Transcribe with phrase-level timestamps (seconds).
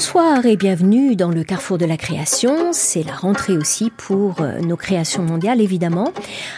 [0.00, 2.72] Bonsoir et bienvenue dans le carrefour de la création.
[2.72, 6.14] C'est la rentrée aussi pour euh, nos créations mondiales, évidemment.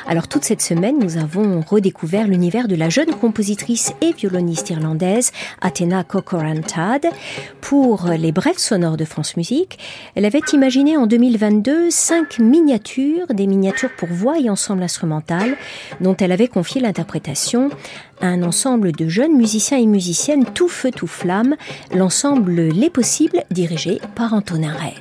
[0.07, 5.33] Alors toute cette semaine, nous avons redécouvert l'univers de la jeune compositrice et violoniste irlandaise
[5.61, 7.07] Athena Corcoran-Tad.
[7.61, 9.77] Pour les brefs sonores de France Musique,
[10.15, 15.57] elle avait imaginé en 2022 cinq miniatures, des miniatures pour voix et ensemble instrumental,
[16.01, 17.71] dont elle avait confié l'interprétation
[18.23, 21.57] un ensemble de jeunes musiciens et musiciennes tout feu tout flamme,
[21.95, 24.95] l'ensemble Les Possibles dirigé par Antonin Ray.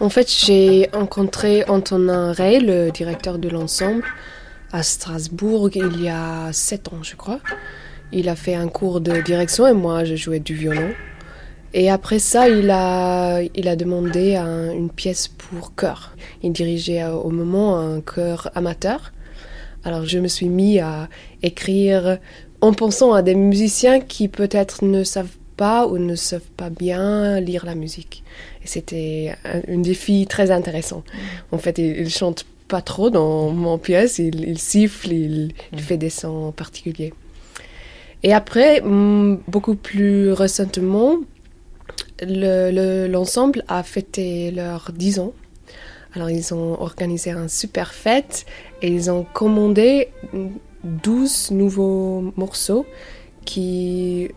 [0.00, 4.04] En fait, j'ai rencontré Antonin Ray, le directeur de l'ensemble,
[4.72, 7.40] à Strasbourg il y a sept ans, je crois.
[8.12, 10.90] Il a fait un cours de direction et moi, je jouais du violon.
[11.74, 16.14] Et après ça, il a, il a demandé une pièce pour chœur.
[16.42, 19.12] Il dirigeait au moment un chœur amateur.
[19.86, 21.08] Alors je me suis mis à
[21.42, 22.18] écrire
[22.60, 27.40] en pensant à des musiciens qui peut-être ne savent pas ou ne savent pas bien
[27.40, 28.22] lire la musique.
[28.62, 30.98] Et c'était un, défi très intéressant.
[30.98, 31.54] Mm.
[31.54, 35.78] En fait, il, ne chante pas trop dans mon pièce, il, siffle, il, mm.
[35.78, 37.14] fait des sons particuliers.
[38.22, 41.18] Et après, mm, beaucoup plus récemment,
[42.22, 45.32] l'ensemble a fêté leurs 10 ans.
[46.14, 48.46] Alors ils ont organisé un super fête
[48.80, 50.08] et ils ont commandé
[50.86, 52.86] 12 nouveaux morceaux
[53.44, 54.30] qui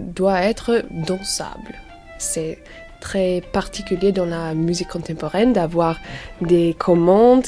[0.00, 1.74] doivent être dansables.
[2.18, 2.58] C'est
[3.00, 5.98] très particulier dans la musique contemporaine d'avoir
[6.40, 7.46] des commandes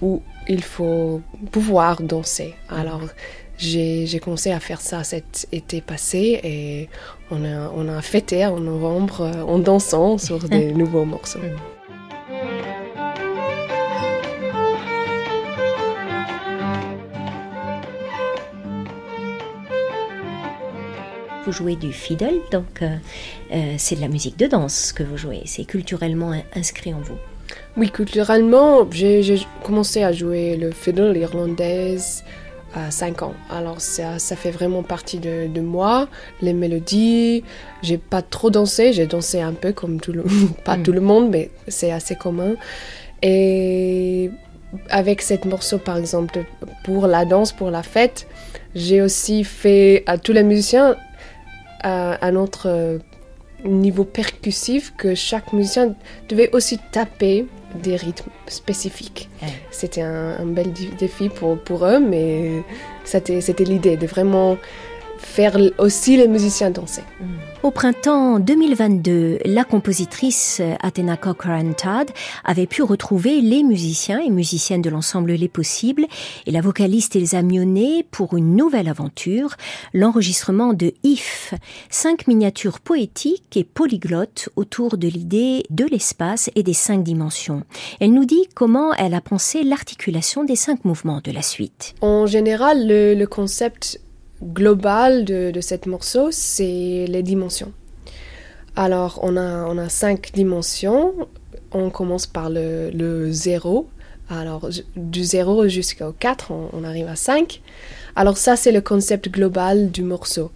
[0.00, 1.20] où il faut
[1.52, 2.54] pouvoir danser.
[2.68, 3.02] Alors
[3.58, 6.88] j'ai commencé à faire ça cet été passé et
[7.30, 11.38] on a, on a fêté en novembre en dansant sur des nouveaux morceaux.
[21.44, 22.96] Vous jouez du fiddle, donc euh,
[23.52, 25.42] euh, c'est de la musique de danse que vous jouez.
[25.46, 27.18] C'est culturellement inscrit en vous.
[27.76, 31.96] Oui, culturellement, j'ai commencé à jouer le fiddle irlandais
[32.74, 33.34] à 5 ans.
[33.50, 36.08] Alors ça, ça fait vraiment partie de, de moi,
[36.40, 37.42] les mélodies.
[37.82, 40.24] J'ai pas trop dansé, j'ai dansé un peu comme tout le,
[40.64, 40.82] pas mm.
[40.82, 42.54] tout le monde, mais c'est assez commun.
[43.22, 44.30] Et
[44.90, 46.44] avec cette morceau, par exemple,
[46.84, 48.26] pour la danse, pour la fête,
[48.74, 50.96] j'ai aussi fait à tous les musiciens
[51.82, 52.98] à, notre euh,
[53.64, 55.94] niveau percussif que chaque musicien
[56.28, 57.46] devait aussi taper
[57.82, 59.30] des rythmes spécifiques.
[59.70, 62.62] C'était un, bel défi pour, pour eux, mais
[63.04, 64.58] c'était l'idée de vraiment
[65.24, 67.02] faire aussi les musiciens danser.
[67.62, 72.10] Au printemps 2022, la compositrice Athena Cochran-Todd
[72.44, 76.06] avait pu retrouver les musiciens et musiciennes de l'ensemble Les Possibles
[76.46, 79.54] et la vocaliste Elsa Mionnet pour une nouvelle aventure,
[79.94, 81.54] l'enregistrement de If,
[81.88, 87.62] cinq miniatures poétiques et polyglottes autour de l'idée de l'espace et des cinq dimensions.
[88.00, 91.94] Elle nous dit comment elle a pensé l'articulation des cinq mouvements de la suite.
[92.00, 94.00] En général, le, le concept
[94.42, 97.72] global de, de cette morceau, c'est les dimensions.
[98.76, 101.14] Alors, on a, on a cinq dimensions.
[101.72, 103.88] On commence par le, le 0.
[104.30, 107.60] Alors, du 0 jusqu'au 4, on, arrive à 5.
[108.16, 110.50] Alors, ça, c'est le concept global du morceau.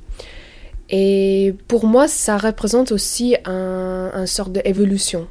[0.89, 5.27] Et pour moi, ça représente aussi un, un sorte d'évolution.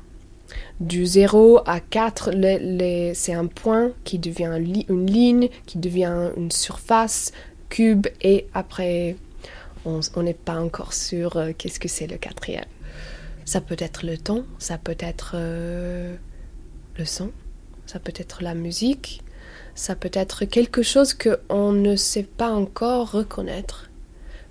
[0.80, 2.32] Du 0 à 4,
[3.14, 4.52] c'est un point qui devient
[4.90, 7.32] une ligne, qui devient une surface,
[7.76, 9.18] cube et après
[9.84, 12.72] on n'est pas encore sûr euh, qu'est-ce que c'est le quatrième.
[13.44, 16.16] Ça peut être le temps, ça peut être euh,
[16.98, 17.32] le son,
[17.86, 19.22] ça peut être la musique,
[19.76, 23.90] ça peut être quelque chose qu'on ne sait pas encore reconnaître.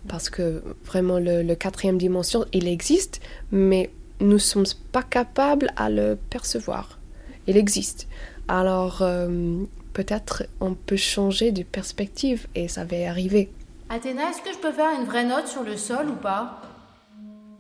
[0.07, 6.19] Parce que vraiment le, quatrième dimension, il existe, mais nous sommes pas capables à le
[6.29, 7.01] percevoir.
[7.47, 8.07] Il existe.
[8.49, 13.51] Alors, euh, peut-être on peut changer de perspective et ça va arriver.
[13.89, 16.61] Athéna, est-ce que je peux faire une vraie note sur le sol ou pas?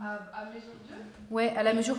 [0.00, 0.83] À, à mesure 2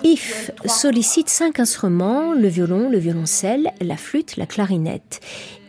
[0.03, 5.19] If sollicite cinq instruments, le violon, le violoncelle, la flûte, la clarinette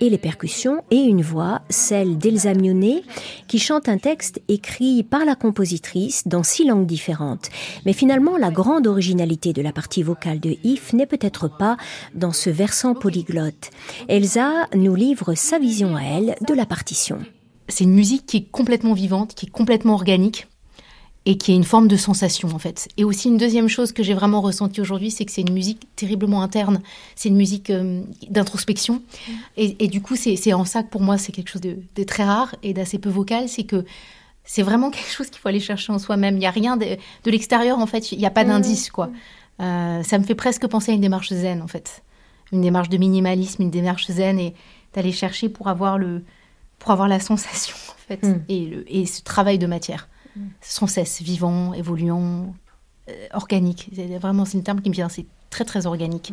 [0.00, 3.02] et les percussions et une voix, celle d'Elsa Mionnet,
[3.48, 7.48] qui chante un texte écrit par la compositrice dans six langues différentes.
[7.86, 11.76] Mais finalement, la grande originalité de la partie vocale de If n'est peut-être pas
[12.14, 13.70] dans ce versant polyglotte.
[14.08, 17.18] Elsa nous livre sa vision à elle de la partition.
[17.68, 20.46] C'est une musique qui est complètement vivante, qui est complètement organique
[21.26, 22.88] et qui est une forme de sensation en fait.
[22.96, 25.88] Et aussi une deuxième chose que j'ai vraiment ressentie aujourd'hui, c'est que c'est une musique
[25.96, 26.81] terriblement interne,
[27.17, 29.02] c'est une musique euh, d'introspection.
[29.28, 29.32] Mm.
[29.56, 32.55] Et, du coup, c'est en ça que pour moi c'est quelque chose de, très rare
[32.62, 33.84] et d'assez peu vocal, c'est que
[34.44, 36.37] c'est vraiment quelque chose qu'il faut aller chercher en soi-même.
[36.37, 38.49] Il n'y a rien de, l'extérieur en fait, il n'y a pas mm.
[38.49, 39.11] d'indice quoi.
[39.61, 42.05] Euh, ça me fait presque penser à une démarche zen en fait,
[42.52, 44.55] une démarche de minimalisme, une démarche zen et
[44.94, 46.23] d'aller chercher pour avoir le
[46.78, 48.43] pour avoir la sensation en fait mm.
[48.49, 50.08] et, le, et ce travail de matière
[50.60, 52.54] sans cesse vivant, évoluant,
[53.08, 53.90] euh, organique.
[54.20, 56.32] Vraiment, c'est un terme qui me vient, c'est très très organique.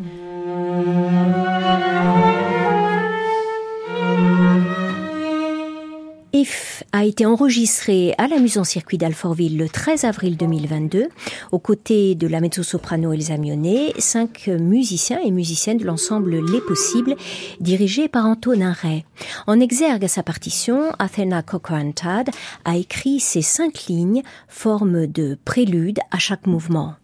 [6.91, 11.07] A été enregistré à la Maison Circuit d'Alfortville le 13 avril 2022,
[11.51, 17.15] aux côtés de la mezzo-soprano Elsa Mionnet, cinq musiciens et musiciennes de l'ensemble Les Possibles,
[17.59, 19.05] dirigé par Antonin Ray.
[19.47, 22.29] En exergue à sa partition, Athena Cochran-Tad
[22.65, 26.95] a écrit ces cinq lignes, forme de prélude à chaque mouvement.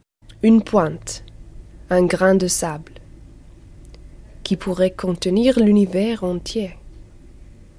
[0.42, 1.24] Une pointe,
[1.90, 2.94] un grain de sable,
[4.44, 6.79] qui pourrait contenir l'univers entier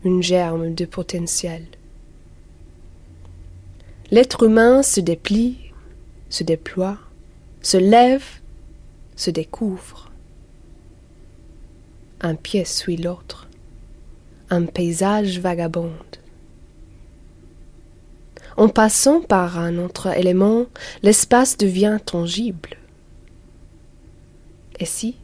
[0.04, 1.64] une germe de potentiel.
[4.10, 5.72] L'être humain se déplie,
[6.30, 6.98] se déploie,
[7.62, 8.24] se lève,
[9.16, 10.10] se découvre.
[12.20, 13.48] Un pied suit l'autre,
[14.48, 15.92] un paysage vagabonde.
[18.56, 20.66] En passant par un autre élément,
[21.02, 22.76] l'espace devient tangible.
[24.78, 25.16] Et si?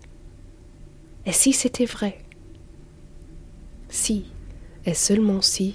[1.27, 2.19] Et si c'était vrai?
[3.89, 4.27] Si
[4.87, 5.75] et seulement si,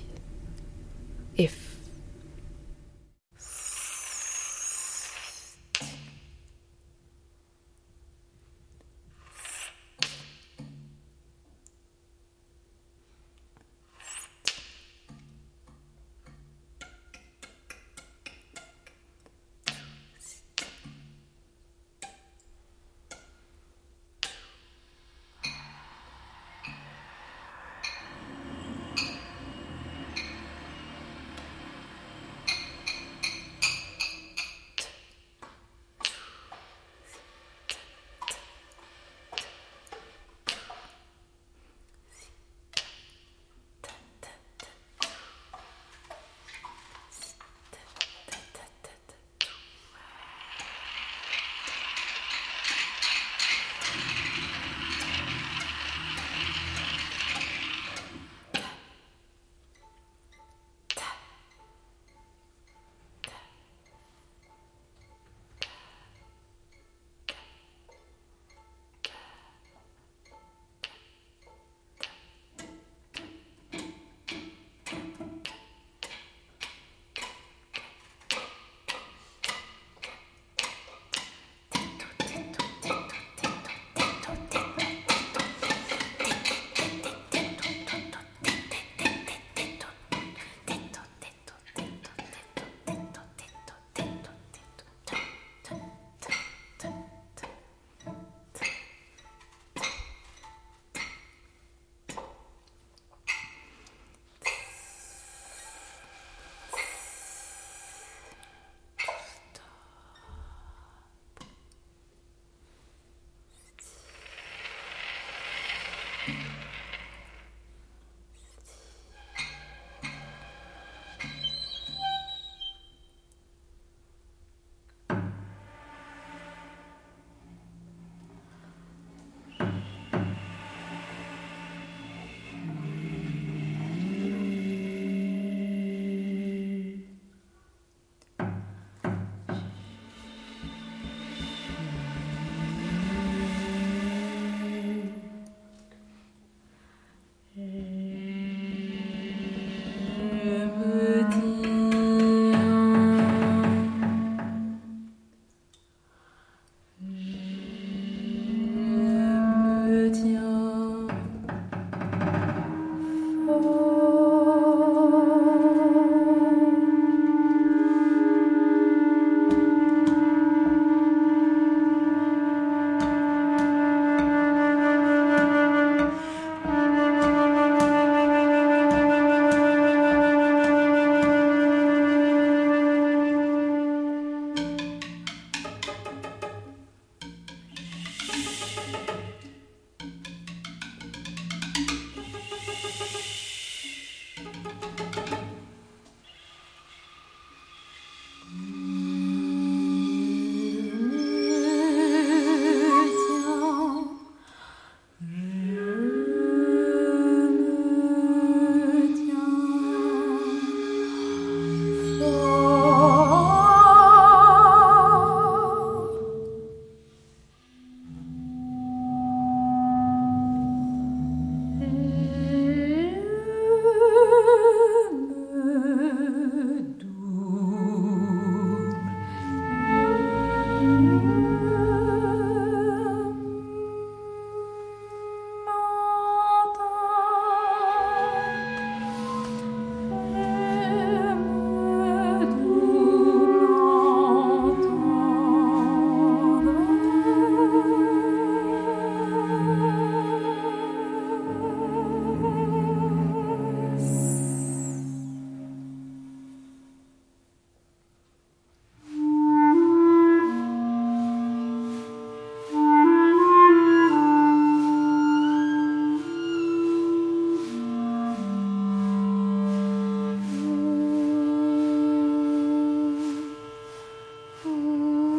[274.84, 275.31] Oh.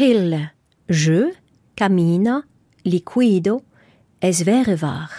[0.00, 0.48] Till,
[0.88, 1.34] je,
[1.74, 2.46] camina,
[2.84, 3.60] liquido,
[4.18, 5.10] es vere var,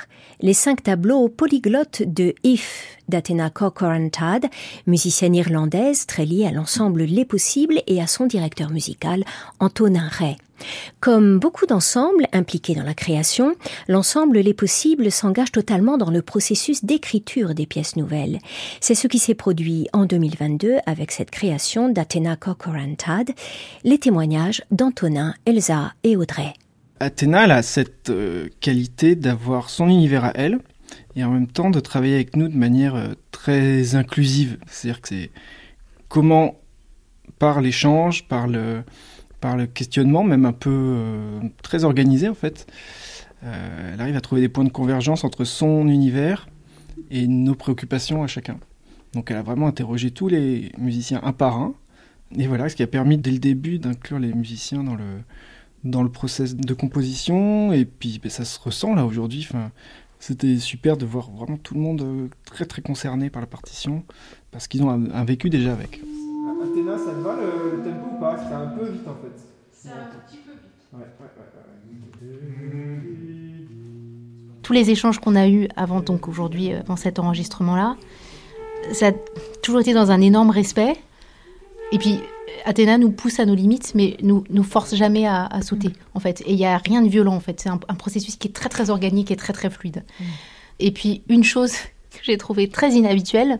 [0.41, 4.45] les cinq tableaux polyglottes de If d'Athena Corcorantad,
[4.87, 9.23] musicienne irlandaise très liée à l'ensemble Les Possibles et à son directeur musical
[9.59, 10.37] Antonin Ray.
[10.99, 13.55] Comme beaucoup d'ensembles impliqués dans la création,
[13.87, 18.39] l'ensemble Les Possibles s'engage totalement dans le processus d'écriture des pièces nouvelles.
[18.79, 23.29] C'est ce qui s'est produit en 2022 avec cette création d'Athena Corcorantad,
[23.83, 26.53] les témoignages d'Antonin, Elsa et Audrey.
[27.01, 30.59] Athéna a cette euh, qualité d'avoir son univers à elle
[31.15, 34.59] et en même temps de travailler avec nous de manière euh, très inclusive.
[34.67, 35.31] C'est-à-dire que c'est
[36.09, 36.59] comment,
[37.39, 38.83] par l'échange, par le,
[39.39, 42.67] par le questionnement, même un peu euh, très organisé en fait,
[43.43, 46.47] elle arrive à trouver des points de convergence entre son univers
[47.09, 48.59] et nos préoccupations à chacun.
[49.13, 51.73] Donc elle a vraiment interrogé tous les musiciens un par un.
[52.37, 55.23] Et voilà, ce qui a permis dès le début d'inclure les musiciens dans le,
[55.83, 59.47] dans le process de composition et puis ben, ça se ressent là aujourd'hui.
[59.49, 59.71] Enfin,
[60.19, 64.03] c'était super de voir vraiment tout le monde euh, très très concerné par la partition
[64.51, 66.01] parce qu'ils ont un, vécu déjà avec.
[66.63, 68.37] Athéna, ça te va le, tempo ou pas?
[68.37, 69.43] C'est un peu vite en fait.
[69.71, 70.61] C'est un petit peu vite.
[70.93, 71.05] Ouais,
[74.61, 77.97] Tous les échanges qu'on a eus avant donc aujourd'hui, avant cet enregistrement-là,
[78.93, 79.11] ça a
[79.63, 80.95] toujours été dans un énorme respect.
[81.91, 82.19] Et puis
[82.65, 86.41] Athéna nous pousse à nos limites, mais nous nous force jamais à, sauter, en fait.
[86.41, 87.59] Et il n'y a rien de violent, en fait.
[87.59, 90.03] C'est un, processus qui est très, très organique et très, très fluide.
[90.19, 90.23] Mm.
[90.79, 91.71] Et puis, une chose
[92.11, 93.59] que j'ai trouvée très inhabituelle,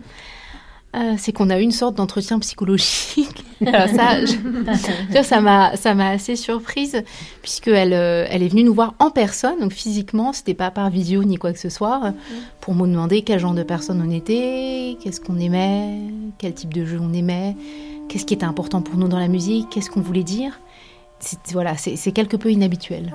[0.94, 3.46] euh, c'est qu'on a eu une sorte d'entretien psychologique.
[3.63, 7.02] ça, ça m'a, ça m'a assez surprise
[7.41, 11.24] puisqu'elle, euh, elle est venue nous voir en personne, donc physiquement, c'était pas par visio
[11.24, 12.13] ni quoi que ce soit, mm.
[12.60, 15.98] pour nous demander quel genre de personne on était, qu'est-ce qu'on aimait,
[16.38, 17.56] quel type de jeu on aimait,
[18.12, 20.60] qu'est-ce qui était important pour nous dans la musique, qu'est-ce qu'on voulait dire?
[21.19, 23.13] C'est, voilà, c'est, quelque peu inhabituel.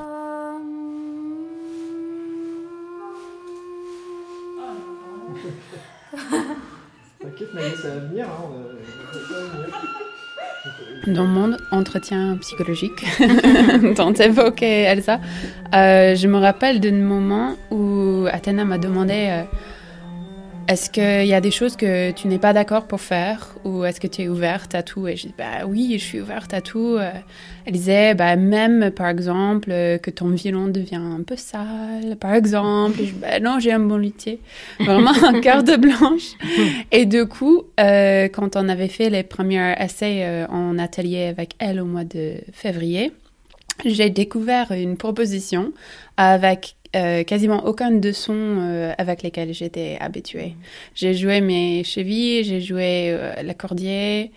[11.09, 13.05] Dans mon entretien psychologique
[13.97, 15.21] dont évoquait Elsa,
[15.75, 19.43] euh, je me rappelle d'un moment où Athéna m'a demandé euh,
[20.69, 24.01] est-ce qu'il y a des choses que tu n'es pas d'accord pour faire ou est-ce
[24.01, 25.07] que tu es ouverte à tout?
[25.07, 26.97] Et je dis bah oui, je suis ouverte à tout.
[26.99, 27.11] Euh,
[27.65, 32.35] elle disait bah même par exemple euh, que ton violon devient un peu sale, par
[32.35, 32.97] exemple.
[32.99, 34.41] je dis bah non, j'ai un bon luthier,
[34.81, 36.33] vraiment un carte blanche.
[36.91, 41.81] Et du coup, euh, quand on avait fait les premiers essais en atelier avec elle
[41.81, 43.13] au mois de février,
[43.85, 45.73] j'ai découvert une proposition
[46.17, 50.57] avec euh, quasiment aucun de sons euh, avec lesquels j'étais habituée.
[50.95, 54.33] J'ai joué mes chevilles, j'ai joué euh, l'accordier,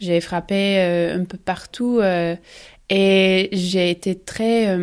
[0.00, 2.00] j'ai frappé un peu partout
[2.90, 4.76] et j'ai été très...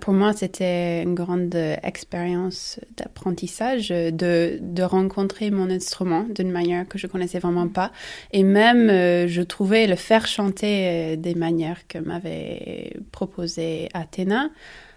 [0.00, 6.98] pour moi, c'était une grande expérience d'apprentissage, de, de, rencontrer mon instrument d'une manière que
[6.98, 7.92] je connaissais vraiment pas.
[8.32, 8.88] Et même,
[9.28, 14.50] je trouvais le faire chanter des manières que m'avait proposé Athéna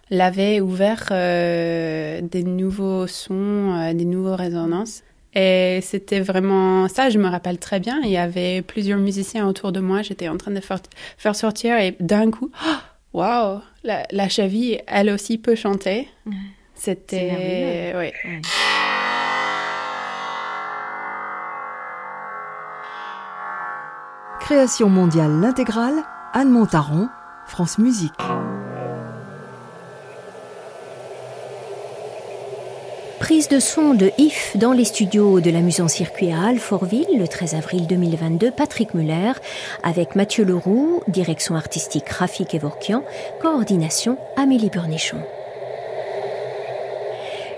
[0.09, 5.03] l'avait ouvert euh, des nouveaux sons, euh, des nouvelles résonances.
[5.33, 7.99] Et c'était vraiment ça, je me rappelle très bien.
[8.03, 10.79] Il y avait plusieurs musiciens autour de moi, j'étais en train de faire,
[11.17, 12.51] faire sortir et d'un coup,
[13.13, 16.07] waouh, la, la, cheville, elle aussi peut chanter.
[16.73, 17.93] C'était.
[17.97, 18.11] Oui.
[24.39, 25.95] Création mondiale l'intégrale,
[26.31, 27.09] Anne Montaron,
[27.47, 28.13] France Musique.
[33.25, 37.27] Prise de son de If dans les studios de la en Circuit à Alfortville le
[37.27, 39.31] 13 avril 2022, Patrick Muller,
[39.81, 43.03] avec Mathieu Leroux, direction artistique Rafik Evorkian,
[43.41, 45.17] coordination Amélie Burnichon.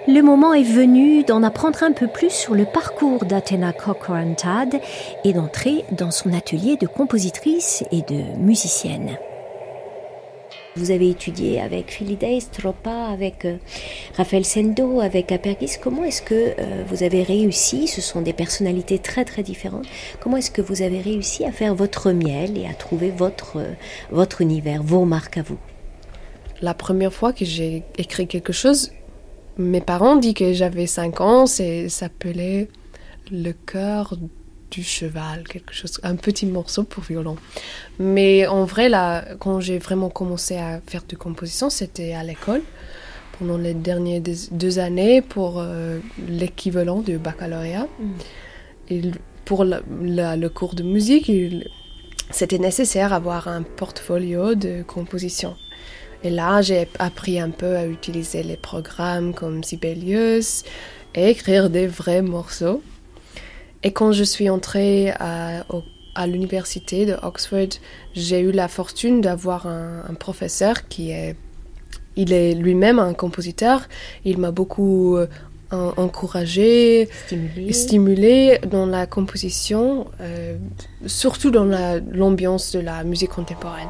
[0.08, 4.80] Le moment est venu d'en apprendre un peu plus sur le parcours d'Athena Cochran-Tad
[5.26, 9.18] et d'entrer dans son atelier de compositrice et de musicienne.
[10.78, 13.58] Vous avez étudié avec Philides, Tropa, avec euh,
[14.16, 15.78] Raphaël Sendo, avec Apergis.
[15.82, 17.88] Comment est-ce que euh, vous avez réussi?
[17.88, 19.88] Ce sont des personnalités très très différentes.
[20.20, 23.74] Comment est-ce que vous avez réussi à faire votre miel et à trouver votre, euh,
[24.12, 25.58] votre univers, vos marques à vous
[26.62, 28.92] La première fois que j'ai écrit quelque chose,
[29.58, 32.68] mes parents dit que j'avais 5 ans, ça s'appelait
[33.32, 34.14] Le cœur
[34.72, 37.38] du cheval, quelque chose, un petit morceau pour violon.
[38.00, 42.62] Mais en vrai, là, quand j'ai vraiment commencé à faire de composition, c'était à l'école,
[43.38, 47.88] pendant les dernières deux années, pour euh, l'équivalent du baccalauréat.
[48.00, 48.12] Mm.
[48.90, 49.02] Et
[49.46, 51.32] pour le cours de musique,
[52.32, 55.56] c'était nécessaire d'avoir un portfolio de composition.
[56.24, 60.64] Et là, j'ai appris un peu à utiliser les programmes comme Sibelius
[61.16, 62.82] et écrire des vrais morceaux.
[63.88, 65.64] Et quand je suis entrée à,
[66.14, 67.70] à l'université de Oxford,
[68.14, 71.38] j'ai eu la fortune d'avoir un, un, professeur qui est,
[72.18, 73.88] il est lui-même un compositeur.
[74.26, 75.28] Il m'a beaucoup euh,
[75.72, 77.72] encouragé, stimulé.
[77.72, 80.58] stimulé dans la composition, euh,
[81.06, 81.64] surtout dans
[82.12, 83.88] l'ambiance de la musique contemporaine.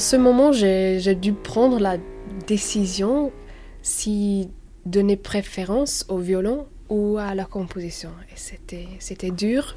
[0.00, 1.96] Ce moment, j'ai dû prendre la
[2.46, 3.30] décision
[3.82, 4.48] si
[4.86, 8.10] donner préférence au violon ou à la composition.
[8.34, 9.76] C'était dur,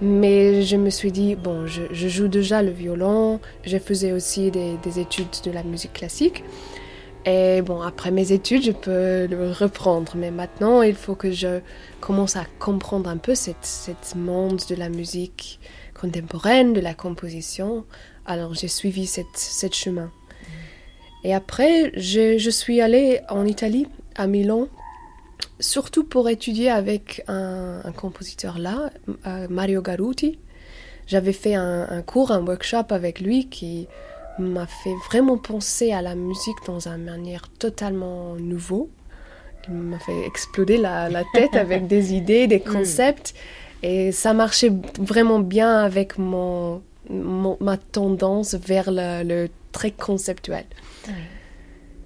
[0.00, 4.76] mais je me suis dit, bon, je, joue déjà le violon, je faisais aussi des,
[4.82, 6.42] des, études de la musique classique.
[7.26, 10.12] Et bon, après mes études, je peux le reprendre.
[10.14, 11.60] Mais maintenant, il faut que je
[12.00, 15.58] commence à comprendre un peu cette, cette monde de la musique
[16.00, 17.84] contemporaine, de la composition.
[18.26, 20.10] Alors j'ai suivi cette, cette chemin.
[21.22, 23.86] Et après, je, je, suis allée en Italie,
[24.16, 24.68] à Milan,
[25.60, 28.90] surtout pour étudier avec un, un compositeur là,
[29.26, 30.38] euh, Mario Garuti.
[31.06, 33.86] J'avais fait un, un, cours, un workshop avec lui qui
[34.38, 38.90] m'a fait vraiment penser à la musique dans une manière totalement nouveau.
[39.68, 43.34] Il m'a fait exploser la, la tête avec des idées, des concepts.
[43.82, 50.64] Et ça marchait vraiment bien avec mon, mon, ma tendance vers le, le très conceptuel.
[51.08, 51.14] Oui.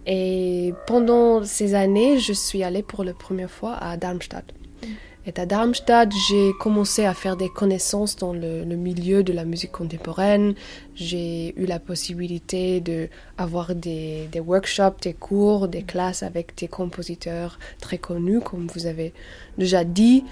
[0.07, 4.45] Et pendant ces années, je suis allée pour la première fois à Darmstadt.
[4.83, 4.87] Mm.
[5.27, 9.45] Et à Darmstadt, j'ai commencé à faire des connaissances dans le, le milieu de la
[9.45, 10.55] musique contemporaine.
[10.95, 17.59] J'ai eu la possibilité d'avoir des, des workshops, des cours, des classes avec des compositeurs
[17.81, 19.13] très connus, comme vous avez
[19.59, 20.25] déjà dit.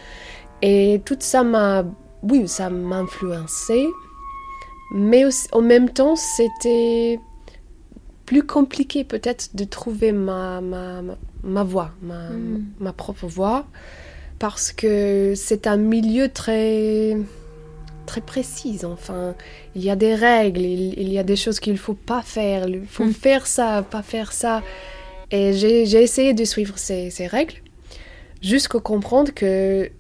[0.63, 1.85] Et tout ça m'a,
[2.23, 3.87] oui, ça m'a influencé.
[4.91, 7.19] Mais aussi, en même temps, c'était
[8.27, 12.65] plus compliqué peut-être de trouver ma, ma, ma, ma voix, ma, Mm.
[12.81, 13.67] ma propre voix,
[14.39, 17.17] parce que c'est un milieu très
[18.07, 18.81] très précis.
[18.85, 19.35] Enfin,
[19.75, 22.67] il y a des règles, il, il y a des choses qu'il faut pas faire,
[22.69, 23.13] il faut Mm.
[23.13, 24.63] faire ça, pas faire ça.
[25.31, 27.57] Et j'ai j'ai essayé de suivre ces, ces règles
[28.41, 29.91] jusqu'à comprendre que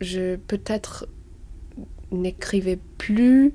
[0.00, 1.08] je peut-être
[2.12, 3.52] n'écrivais plus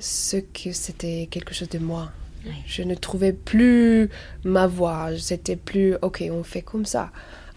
[0.00, 2.10] ce que c'était quelque chose de moi.
[2.44, 2.52] Oui.
[2.66, 4.08] Je ne trouvais plus
[4.44, 5.10] ma voix.
[5.18, 7.12] C'était plus ok, on fait comme ça.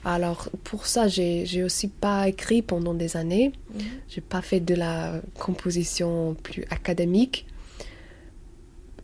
[0.06, 3.54] Alors pour ça, j'ai aussi pas écrit pendant des années.
[3.74, 3.82] Mhm.
[4.10, 7.46] J'ai pas fait de la composition plus académique.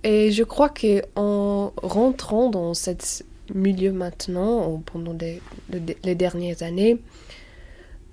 [0.03, 2.91] Et je crois que en rentrant dans ce
[3.53, 5.41] milieu maintenant, ou pendant des-
[6.03, 6.97] les dernières années,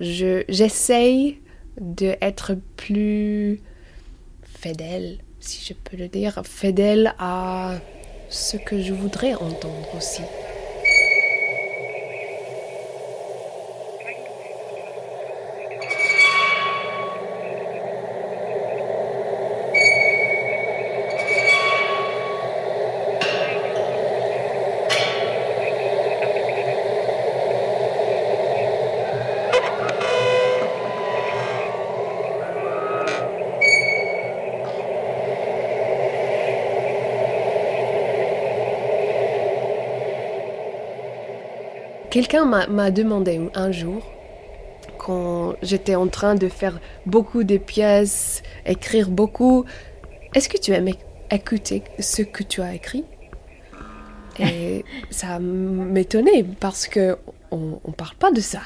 [0.01, 1.39] je- j'essaye
[1.81, 3.61] d'être plus
[4.67, 7.75] fidèle, si je peux le dire, fidèle à
[8.29, 10.23] ce que je voudrais entendre aussi.
[42.17, 44.03] Quelqu'un m'a m'a demandé un jour,
[44.97, 49.67] quand j'étais en train de faire beaucoup de pièces, écrire beaucoup,
[50.35, 53.05] est-ce que tu aimes éc- écouter ce que tu as écrit?
[54.39, 57.19] Et ça m'étonnait parce que
[57.51, 58.63] on, on parle pas de ça.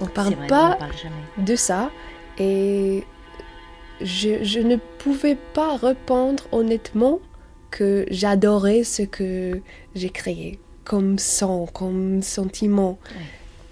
[0.00, 1.46] On parle C'est vrai, pas on en parle jamais.
[1.48, 1.90] de ça
[2.38, 3.02] et
[4.00, 7.18] je, je ne pouvais pas répondre honnêtement
[7.72, 9.60] que j'adorais ce que
[9.96, 12.98] j'ai créé comme son, comme sentiment.
[13.10, 13.22] Ouais.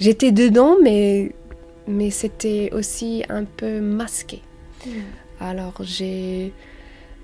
[0.00, 1.32] J'étais dedans, mais,
[1.86, 4.42] mais c'était aussi un peu masqué.
[5.38, 6.52] Alors j'ai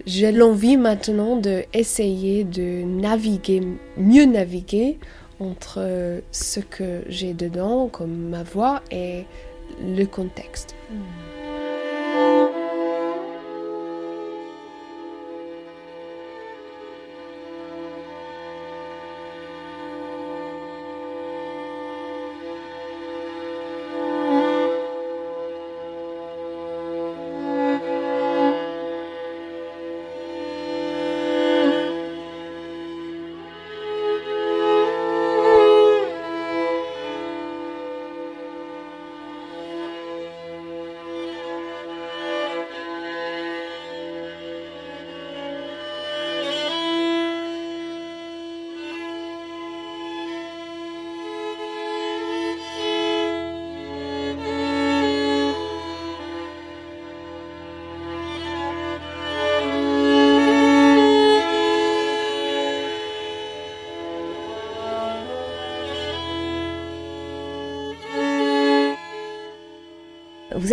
[0.07, 3.63] j'ai l'envie maintenant de essayer de naviguer,
[3.97, 4.99] mieux naviguer
[5.41, 9.25] entre euh, ce que j'ai dedans, comme ma voix, et
[9.83, 10.75] le contexte.
[10.91, 10.97] Mm.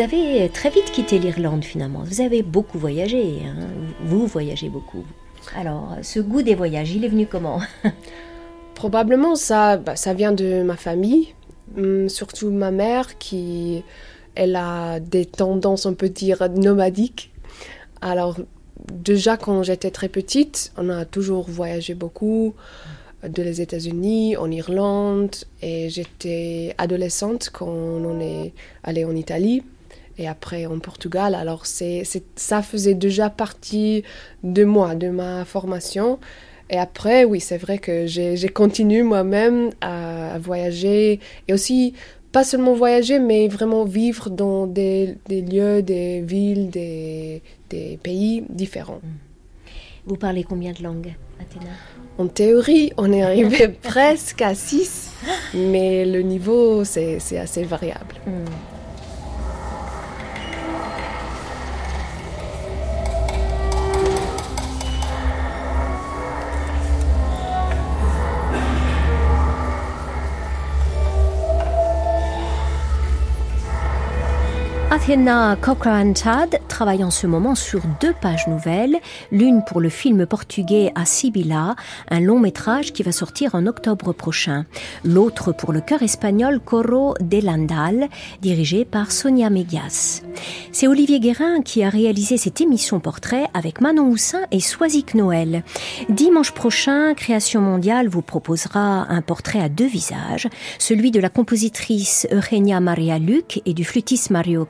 [0.06, 2.04] Avez très vite quitté l'Irlande finalement.
[2.04, 3.42] Vous avez beaucoup voyagé.
[3.44, 3.68] Hein.
[4.04, 5.04] Vous voyagez beaucoup.
[5.56, 7.60] Alors, ce goût des voyages, il est venu comment?
[8.76, 11.34] Probablement ça, bah, ça vient de ma famille,
[11.78, 13.84] hum, surtout ma mère qui,
[14.36, 17.32] elle a des tendances, on peut dire, nomadiques.
[18.02, 18.38] Alors,
[18.92, 22.54] déjà quand j'étais très petite, on a toujours voyagé beaucoup
[23.28, 29.64] de les États-Unis, en Irlande, et j'étais adolescente quand on est allé en Italie
[30.18, 31.36] et après en Portugal.
[31.36, 32.04] Alors c'est,
[32.36, 34.04] ça faisait déjà partie
[34.44, 36.20] de moi, de ma formation.
[36.70, 41.94] Et après, oui, c'est vrai que j'ai, continué moi-même à, voyager et aussi
[42.32, 48.44] pas seulement voyager, mais vraiment vivre dans des, des lieux, des villes, des, des pays
[48.50, 49.00] différents.
[50.06, 51.72] Vous parlez combien de langues, Athéna?
[52.18, 55.12] En théorie, on est arrivé presque à 6,
[55.54, 58.16] mais le niveau, c'est assez variable.
[58.26, 58.75] Hmm.
[74.96, 78.96] Athena Cochrane-Tad travaille en ce moment sur deux pages nouvelles,
[79.30, 81.76] l'une pour le film portugais A Sibila,
[82.10, 84.66] un long métrage qui va sortir en octobre prochain,
[85.04, 88.08] l'autre pour le chœur espagnol Coro de Landal,
[88.42, 90.22] dirigé par Sonia Medias.
[90.72, 95.66] C'est Olivier Guérin qui a réalisé cette émission portrait avec Manon Houssin et Soisic Noël.
[96.08, 100.48] Dimanche prochain, Création mondiale vous proposera un portrait à deux visages,
[100.80, 104.66] celui de la compositrice Eugenia Maria Luc et du flûtiste Mario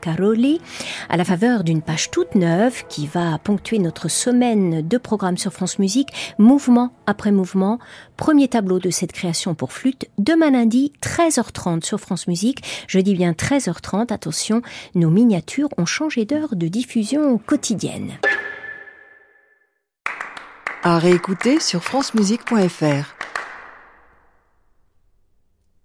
[1.09, 5.51] À la faveur d'une page toute neuve qui va ponctuer notre semaine de programme sur
[5.51, 7.79] France Musique, mouvement après mouvement.
[8.15, 12.63] Premier tableau de cette création pour flûte, demain lundi, 13h30 sur France Musique.
[12.87, 14.61] Je dis bien 13h30, attention,
[14.93, 18.13] nos miniatures ont changé d'heure de diffusion quotidienne.
[20.83, 23.34] À réécouter sur francemusique.fr.